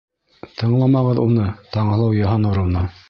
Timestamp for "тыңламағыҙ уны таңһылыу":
0.61-2.17